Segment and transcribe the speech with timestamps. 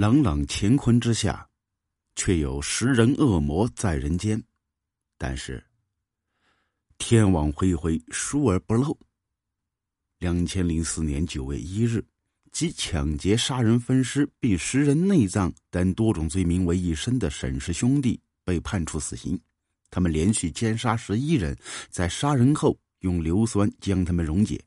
[0.00, 1.46] 朗朗乾坤之下，
[2.14, 4.42] 却有食人恶魔在人间。
[5.18, 5.62] 但是，
[6.96, 8.98] 天网恢恢，疏而不漏。
[10.18, 12.02] 两千零四年九月一日，
[12.50, 19.38] 集抢劫、杀人、分尸并食人内脏等多种罪名为一身的沈氏兄弟被判处死刑。
[19.90, 21.54] 他们连续奸杀十一人，
[21.90, 24.58] 在杀人后用硫酸将他们溶解，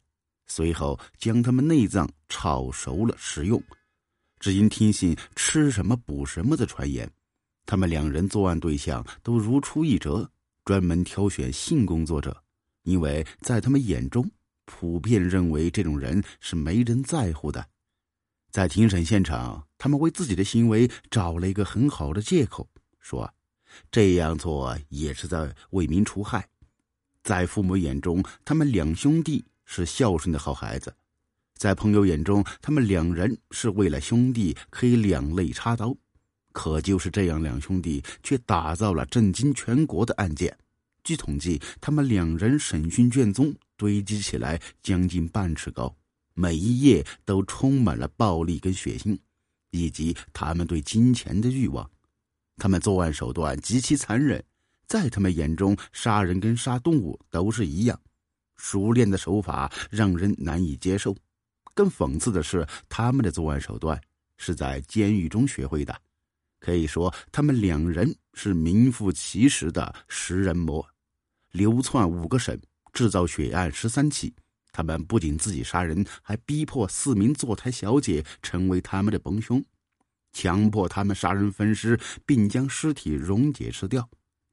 [0.45, 3.59] 随后将他们内脏炒熟了食用。
[4.43, 7.09] 只因听信吃什么补什么的传言，
[7.65, 10.29] 他们两人作案对象都如出一辙，
[10.65, 12.43] 专门挑选性工作者，
[12.81, 14.29] 因为在他们眼中，
[14.65, 17.65] 普遍认为这种人是没人在乎的。
[18.51, 22.67] 在庭审现场，他们为自己的行为找了一个很好的借口，
[22.99, 23.33] 说
[23.89, 26.45] 这样做也是在为民除害。
[27.23, 30.93] 在父母眼中，他们两兄弟是孝顺的好孩子。
[31.57, 35.95] 在朋友眼中，他们两人是为了兄弟可以两肋插刀，
[36.51, 40.55] 可就是这样，两兄弟却打造了震惊全国的案件。
[41.03, 45.93] 据统计，他们两人审讯卷宗堆积起来将近半尺高，
[46.33, 49.17] 每一页都充满了暴力跟血腥，
[49.71, 51.89] 以及他们对金钱的欲望。
[52.57, 54.43] 他们作案手段极其残忍，
[54.87, 57.99] 在他们眼中，杀人跟杀动物都是一样，
[58.57, 61.15] 熟练的手法让人难以接受。
[61.73, 63.99] 更讽刺的是，他们的作案手段
[64.37, 65.95] 是在监狱中学会的，
[66.59, 70.85] 可以说他们两人是名副其实的食人魔。
[71.51, 72.59] 流窜五个省，
[72.91, 74.33] 制造血案十三起，
[74.71, 79.63] 他们不仅自己杀人，还逼迫四名坐台小姐成为他们的帮凶，
[80.31, 84.07] 强迫他们杀人分尸，并将尸体溶解吃掉。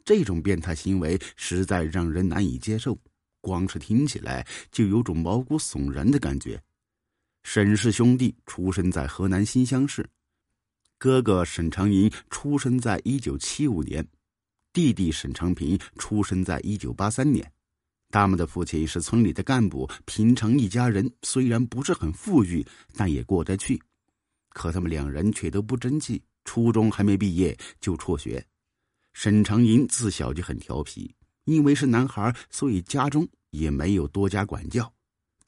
[0.05, 2.99] 这种变态行为实在让人难以接受，
[3.41, 6.63] 光是听起来就有种毛骨悚然的感觉。
[7.43, 10.09] 沈氏兄弟出生在河南新乡市，
[10.99, 14.07] 哥哥沈长银出生在一九七五年，
[14.73, 17.51] 弟弟沈长平出生在一九八三年。
[18.11, 22.65] 他们的父亲是村里的干部，平常一家人虽然不是很富裕，
[22.95, 23.81] 但也过得去。
[24.51, 28.45] 可他们两人却都不争气，初中还没毕业就辍学。
[29.13, 31.13] 沈长银自小就很调皮，
[31.45, 34.93] 因为是男孩，所以家中也没有多加管教。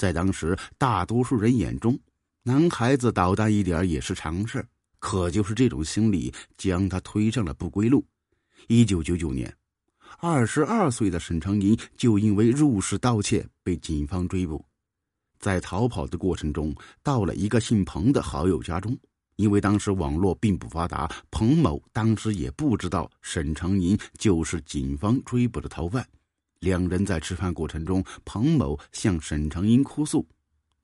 [0.03, 1.97] 在当时，大多数人眼中，
[2.43, 4.67] 男孩子捣蛋一点也是常事。
[4.99, 8.05] 可就是这种心理，将他推上了不归路。
[8.67, 9.57] 一九九九年，
[10.19, 14.67] 二十二岁的沈长银就因为入室盗窃被警方追捕。
[15.39, 16.75] 在逃跑的过程中，
[17.05, 18.99] 到了一个姓彭的好友家中。
[19.37, 26.05] 因为当时网络并不发达，彭某当时也不知道沈长银就是警方追捕的逃犯。
[26.63, 30.25] 两人在吃饭过程中，彭某向沈长英哭诉，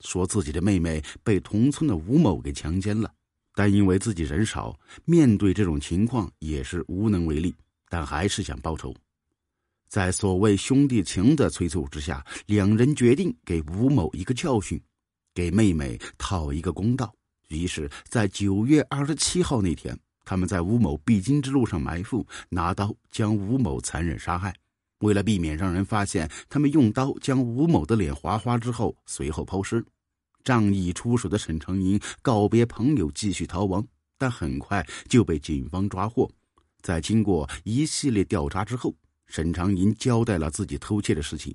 [0.01, 3.09] 说自己的妹妹被同村的吴某给强奸了，
[3.55, 7.55] 但因为自己人少，面对这种情况也是无能为力，
[7.87, 8.93] 但还是想报仇。
[9.87, 14.77] 在所谓兄弟情的催促之下，两人决定给吴某一个教训，
[15.33, 17.09] 给妹妹讨一个公道。
[17.47, 24.53] 于是，在九月二十七号那天，他们在吴某必经之路上埋伏，拿刀将吴某残忍杀害。
[24.99, 29.83] 为了避免让人发现，他们用刀将吴某的脸划花之后，随后抛尸。
[30.43, 33.85] 仗义出手的沈长英告别朋友，继续逃亡，
[34.17, 36.29] 但很快就被警方抓获。
[36.81, 38.95] 在经过一系列调查之后，
[39.27, 41.53] 沈长银交代了自己偷窃的事情，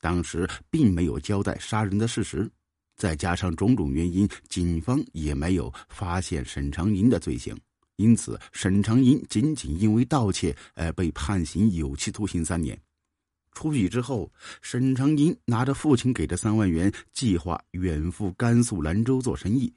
[0.00, 2.50] 当时并没有交代杀人的事实。
[2.96, 7.56] 再加上种种原因，警方也没有发现沈长银的罪行。
[7.96, 12.78] 因此，沈长银仅仅因为盗窃而被判刑有期徒刑三年。
[13.52, 14.30] 出狱之后，
[14.60, 19.72] 沈长银拿着父亲给的三万元，计划远赴甘肃兰州做生意。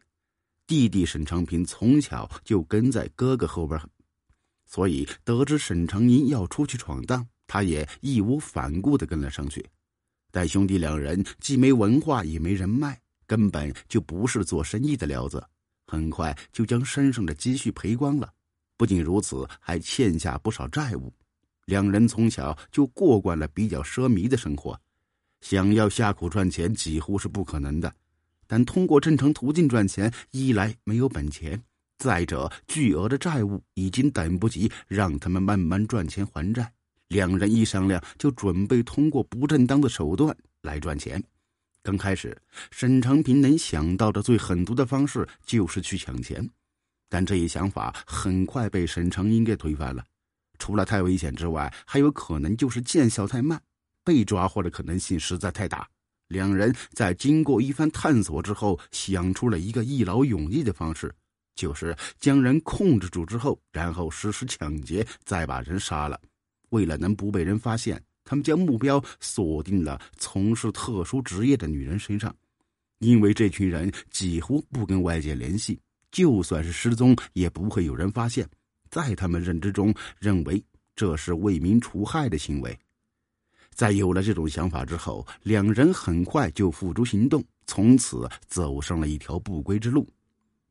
[0.68, 3.80] 弟弟沈长平从小就跟在哥哥后边，
[4.66, 9.66] 所以得知沈长银要出去闯荡，他也义无反顾的跟了上去。
[10.30, 15.44] 但兄弟两人既没文化也没人脉，根本就不是做生意的料子。
[15.89, 18.31] 很快就将身上的积蓄赔光了，
[18.77, 21.12] 不仅如此，还欠下不少债务。
[21.65, 24.80] 两人从小就过惯了比较奢靡的生活，
[25.41, 27.91] 想要下苦赚钱几乎是不可能的。
[28.47, 31.62] 但通过正常途径赚钱，一来没有本钱，
[31.97, 36.71] 再者巨额的债务已经等不及让他们慢慢赚钱还债。
[37.09, 41.24] 两人一商量，就准备通过不正当的手段来赚钱。
[41.81, 42.38] 刚开始，
[42.72, 46.48] 沈长平能想到的最狠毒的方式就是去抢钱，
[47.08, 50.04] 但这一想法很快被沈长英给推翻了。
[50.58, 53.60] 除了太危险之外，还有可能就是见效太慢，
[54.04, 55.88] 被抓获的可能性实在太大。
[56.28, 61.12] 两人在经过一番探索之后，想出了一个一劳永逸的方式，
[61.56, 66.20] 就是将人控制住之后，然后实施抢劫，再把人杀了。
[66.70, 68.00] 为了能不被人发现，
[68.30, 72.34] 他们将目标锁定了从事特殊职业的女人身上，
[73.00, 75.80] 因为这群人几乎不跟外界联系，
[76.12, 78.48] 就算是失踪也不会有人发现。
[78.92, 80.64] 在他们认知中，认为
[80.96, 82.78] 这是为民除害的行为。
[83.74, 90.08] 在有了这种想法之后，两人很快就付诸行动，从此走上了一条不归之路。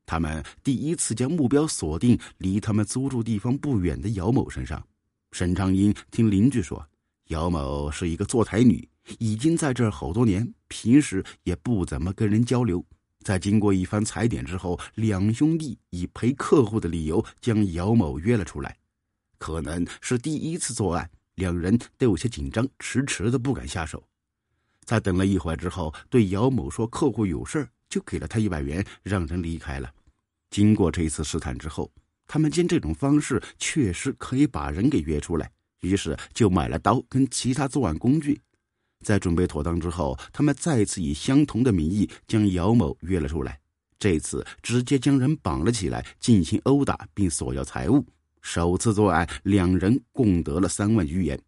[0.07, 4.81] 他们第一次将目标锁定离他们租住地方不远的姚某身上。
[5.33, 6.89] 沈长英听邻居说，
[7.29, 8.89] 姚某是一个坐台女，
[9.19, 12.85] 已经在这儿好多年，平时也不怎么跟人交流。
[13.23, 18.77] 在经过一番踩点之后，两兄弟以陪客户的理由将姚某约了出来。
[19.37, 24.03] 可能是第一次作案，两人都有些紧张，迟迟的不敢下手。
[24.85, 29.93] 在等了一会儿之后，对姚某说：“客户有事就给了他一百元，让人离开了。”
[30.49, 31.93] 经过这一次试探之后，
[32.27, 38.41] 他们见这种方式确实可以把人给约出来，于是就买了刀跟其他作案工具。
[39.05, 43.61] 在准备妥当之后，他们再次以相同的名义将姚某约了出来。
[43.99, 48.05] 这次直接将人绑了起来，进行殴打并索要财物。
[48.43, 51.41] 首次作案，两人共得了三万余元。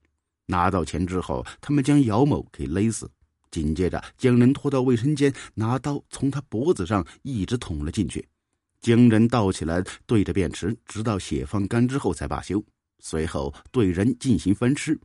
[0.47, 3.09] 拿到钱之后，他们将姚某给勒死，
[3.53, 8.29] 紧接着将人拖到卫生间，拿刀从他脖子上一直捅了进去，
[8.81, 12.65] 将人倒起来对着便池，直到血放干之后才罢休。
[13.01, 14.99] 随后对人进行分尸。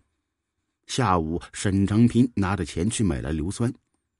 [0.87, 3.73] 下午，沈长平拿着钱去买了硫酸，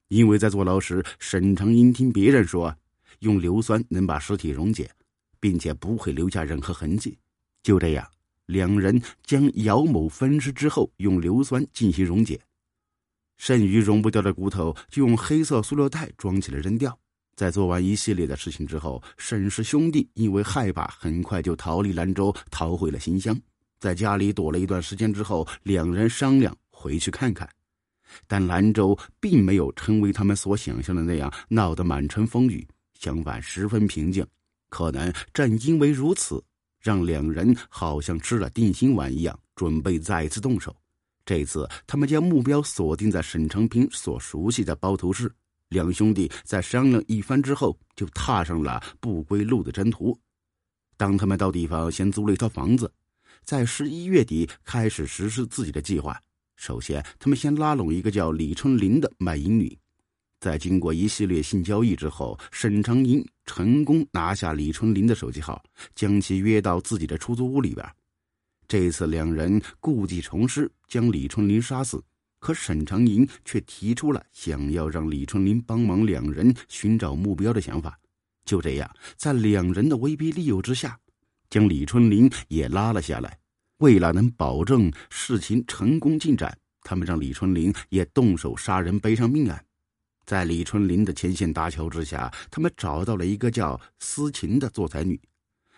[0.07, 2.75] 因为在坐牢时，沈长英听别人说，
[3.19, 4.89] 用硫酸能把尸体溶解，
[5.39, 7.17] 并且不会留下任何痕迹。
[7.61, 8.07] 就这样，
[8.47, 12.41] 两人将姚某分尸之后，用硫酸进行溶解，
[13.37, 16.97] 剩余溶不掉的骨头就用黑色塑料袋装起来扔掉。
[17.35, 23.39] 在做完一系列的事情之后，沈氏兄弟因为害怕，很快就逃离兰州，逃回了新乡。
[23.79, 27.47] 在家里躲了一段时间之后，两人商量回去看看，
[28.27, 32.67] 但兰州并没有成为他们所想象的那样闹得满城风雨，
[32.99, 34.25] 相反十分平静。
[34.69, 36.43] 可能正因为如此，
[36.81, 40.75] 让两人好像吃了定心丸一样，准备再次动手。
[41.25, 45.31] 这次他们将目标锁定在沈长平所熟悉的包头市。
[45.69, 50.17] 两兄弟在商量一番之后，就踏上了不归路的征途。
[50.97, 52.91] 当他们到地方，先租了一套房子。
[53.45, 56.19] 在十一月底开始实施自己的计划。
[56.57, 59.77] 首先，他们先拉拢一个叫李春林的卖淫女，
[60.39, 65.63] 在经过一系列性交易之后，沈长英成功拿下李春林的手机号，
[65.93, 67.85] 将其约到自己的出租屋里边。
[68.67, 72.03] 这次两人故技重施，将李春林杀死。
[72.39, 77.99] 可沈长英却提出了想要让李春林帮忙两人寻找目标的想法。
[78.45, 80.97] 就这样，在两人的威逼利诱之下。
[81.49, 83.37] 将李春林也拉了下来，
[83.77, 89.63] 为了能保证事情成功进展，他们让李春林也动手杀人，背上命案。
[90.25, 95.19] 在李春林的牵线搭桥之下，他们找到了一个叫思琴的做才女。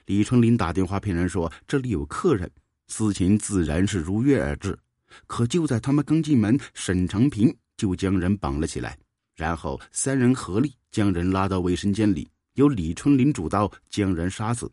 [0.05, 2.49] 李春林打电话骗人说这里有客人，
[2.87, 4.77] 思琴自然是如约而至。
[5.25, 8.97] 可就在他们刚进门，沈长平就将人绑了起来，
[9.35, 14.71] 然后三人合力将人拉到卫生间里，由李春林主刀将人杀死。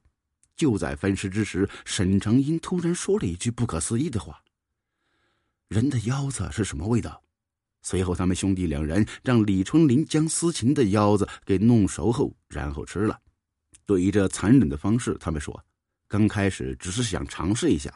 [0.56, 4.40] 就在分尸之时，沈长英突然说了一句不可思议的话
[5.68, 7.22] ：“人的腰子是什么味道？”
[7.82, 13.20] 随后，他们兄弟两人让李春林将思琴的腰子给弄熟后，然后吃了。
[13.84, 15.62] 对于这残忍的方式，他们说
[16.08, 17.92] ：“刚开始只是想尝试一下，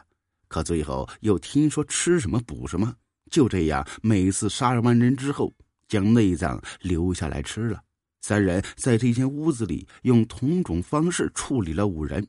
[0.47, 2.93] 可最后又听说吃什么补什么，
[3.31, 5.51] 就这样每次杀人完人之后，
[5.87, 7.81] 将内脏留下来吃了。”
[8.21, 12.27] 三人在这间屋子里用同种方式处理了五人。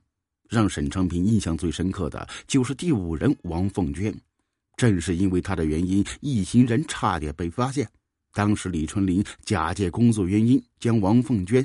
[0.50, 4.12] 让沈昌平印象最深刻的就是第五人王凤娟，
[4.76, 7.88] 正是因为她的原因，一行人差点被发现。
[8.32, 11.64] 当时李春林假借工作原因，将王凤娟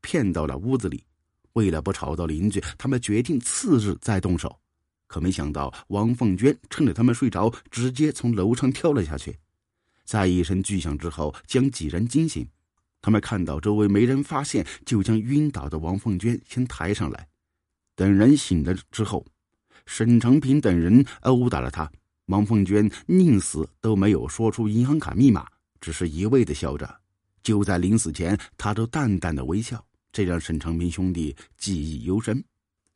[0.00, 1.04] 骗到了屋子里。
[1.52, 4.58] 为了不吵到邻居，他们决定次日再动手。
[5.06, 9.36] 可没想到，王凤娟趁着他们睡着，直接从楼上跳了下去，
[10.04, 12.44] 在一声巨响之后，将几人惊醒。
[13.00, 17.28] 他们看到周围没人发现，就将晕倒的王凤娟先抬上来。
[17.96, 19.26] 等人醒了之后，
[19.86, 21.90] 沈长平等人殴打了他。
[22.26, 25.46] 王凤娟宁死都没有说出银行卡密码，
[25.80, 26.94] 只是一味的笑着。
[27.42, 32.44] 就在临死前，他都淡淡的微笑，这让沈长平兄弟记忆犹深。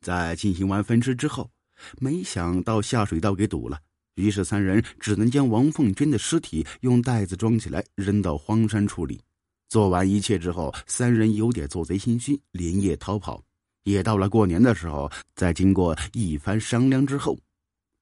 [0.01, 1.49] 在进行完分尸之后，
[1.97, 3.79] 没想到下水道给堵了，
[4.15, 9.19] 于是三人只能将王凤娟的尸体用袋子装起来，扔到荒山处理。
[9.69, 13.41] 做完一切之后，三人有点做贼心虚，连夜逃跑。
[13.83, 17.37] 也到了过年的时候，在经过一番商量之后，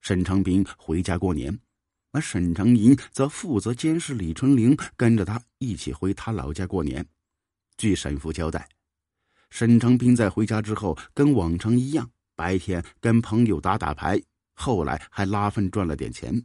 [0.02, 1.58] 沈长平回家过年，
[2.12, 7.04] 而沈长银则负责监视李春玲，跟着他一起回他老家过年。
[7.76, 8.68] 据沈父交代，
[9.48, 14.20] 沈长平在回家之后，跟往常一样，白天跟朋友打打牌，
[14.54, 16.42] 后来还拉粪赚了点钱。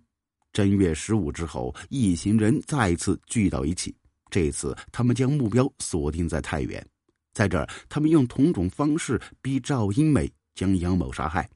[0.54, 3.94] 正月十五之后，一行人再次聚到一起，
[4.30, 6.82] 这次他们将目标锁定在太原。
[7.36, 11.48] 在这儿，他们用同种方式逼赵英美将杨某杀害，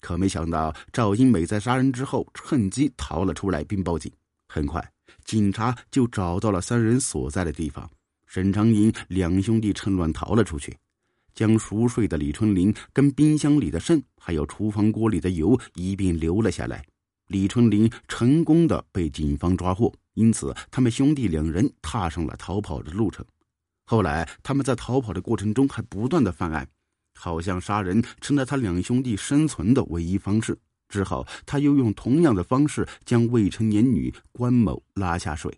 [0.00, 4.10] 可没想到赵英美在杀人之后趁机逃了出来，并报警。
[4.48, 4.84] 很快，
[5.24, 7.88] 警察就找到了三人所在的地方。
[8.26, 10.76] 沈长银两兄弟趁乱逃了出去，
[11.34, 16.84] 将熟睡的李春林跟冰箱里的肾还有厨房锅里的油一并留了下来。
[17.28, 23.24] 李春林成功的被警方抓获，因此他们兄弟两人踏上了逃跑的路程。
[23.90, 26.68] 后来，他们在逃跑的过程中还不断的犯案，
[27.14, 30.54] 好像杀人成了他两兄弟生存的唯一方式。
[30.90, 35.50] 之后，他又用同样的方式将未成年女关某拉下水，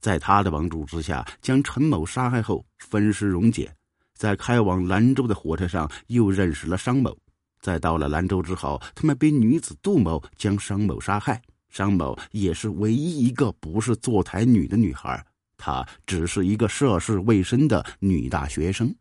[0.00, 3.70] 在他的帮助之下，将陈某杀害后分尸溶解。
[4.14, 7.14] 在开往兰州的火车上，又认识了商某。
[7.60, 11.42] 在到了兰州之后，他们被女子杜某将商某杀害。
[11.68, 15.22] 商某也是唯一一个不是坐台女的女孩。
[15.58, 18.94] 她只是一个涉世未深的女大学生，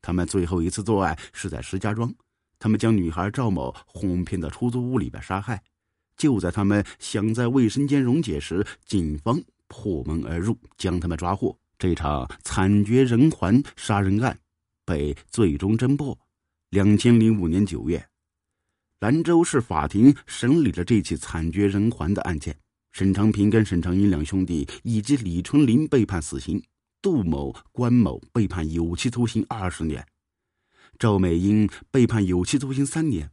[0.00, 2.14] 他们最后一次做爱是在石家庄，
[2.58, 5.60] 他们将女孩赵某哄骗到出租屋里边杀害。
[6.16, 11.58] 就在他们想在卫生间溶解时，警方破门而入，将他们抓获。
[11.78, 14.38] 这场惨绝人寰杀人案
[14.84, 16.16] 被最终侦破。
[16.68, 18.06] 两千零五年九月，
[19.00, 22.56] 兰州市法庭审理了这起惨绝人寰的案件。
[22.92, 26.62] 沈长平跟沈长英两兄弟以及李春林被判死刑，
[27.00, 30.06] 杜某、关某被判有期徒刑二十年，
[30.98, 33.28] 赵美英被判有期徒刑三年。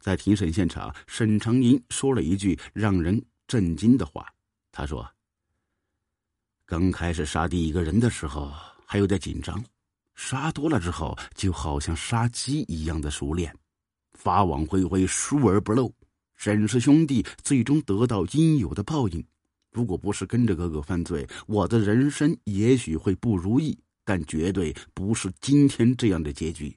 [0.00, 4.26] 在庭审现场，沈长英说了一句让人震惊的话
[4.72, 5.08] ：“他说，
[6.64, 8.52] 刚开始杀第一个人的时候
[8.84, 9.64] 还有点紧张，
[10.16, 13.56] 杀多了之后就好像杀鸡一样的熟练，
[14.14, 15.92] 法网恢恢，疏而不漏。”
[16.36, 19.24] 沈氏兄弟最终得到应有的报应。
[19.72, 26.74] 如果不是跟着哥哥犯罪，我的人生也许会不如意，但绝对不是今天这样的结局。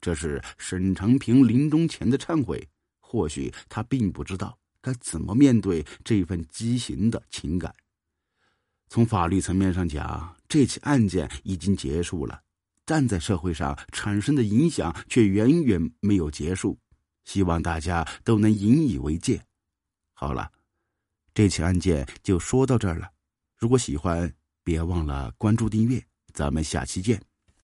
[0.00, 2.66] 这是沈长平临终前的忏悔。
[3.00, 7.74] 或许他并不知道该怎么面对这份畸形的情感。
[8.88, 12.40] 从法律层面上讲，这起案件已经结束了，
[12.84, 16.78] 但在社会上产生的影响却远远没有结束。
[17.24, 19.42] 希望大家都能引以为戒。
[20.12, 20.50] 好了，
[21.32, 23.10] 这起案件就说到这儿了。
[23.56, 26.02] 如果喜欢，别忘了关注订阅。
[26.32, 27.29] 咱们下期见。